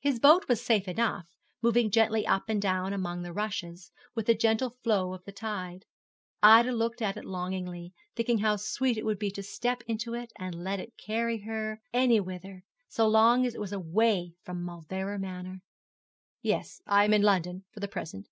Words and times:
His 0.00 0.18
boat 0.18 0.48
was 0.48 0.60
safe 0.60 0.88
enough, 0.88 1.28
moving 1.62 1.92
gently 1.92 2.26
up 2.26 2.48
and 2.48 2.60
down 2.60 2.92
among 2.92 3.22
the 3.22 3.32
rushes, 3.32 3.92
with 4.16 4.26
the 4.26 4.34
gentle 4.34 4.70
flow 4.70 5.14
of 5.14 5.22
the 5.24 5.30
tide. 5.30 5.84
Ida 6.42 6.72
looked 6.72 7.00
at 7.00 7.16
it 7.16 7.24
longingly, 7.24 7.94
thinking 8.16 8.38
how 8.38 8.56
sweet 8.56 8.98
it 8.98 9.04
would 9.06 9.20
be 9.20 9.30
to 9.30 9.44
step 9.44 9.82
into 9.86 10.12
it 10.12 10.32
and 10.34 10.64
let 10.64 10.80
it 10.80 10.96
carry 10.98 11.42
her 11.42 11.80
any 11.92 12.18
whither, 12.18 12.64
so 12.88 13.06
long 13.06 13.46
as 13.46 13.54
it 13.54 13.60
was 13.60 13.70
away 13.72 14.34
from 14.42 14.60
Mauleverer 14.64 15.20
Manor. 15.20 15.60
'Yes, 16.42 16.82
I 16.84 17.04
am 17.04 17.14
in 17.14 17.22
London 17.22 17.64
for 17.70 17.78
the 17.78 17.86
present.' 17.86 18.26